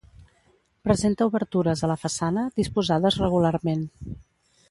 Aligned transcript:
Presenta 0.87 1.27
obertures 1.31 1.83
a 1.87 1.91
la 1.91 1.97
façana 2.05 2.47
disposades 2.61 3.21
regularment. 3.27 3.87